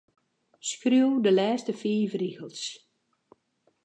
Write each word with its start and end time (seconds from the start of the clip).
Skriuw 0.69 1.11
de 1.23 1.31
lêste 1.37 1.73
fiif 1.81 2.11
rigels. 2.21 2.61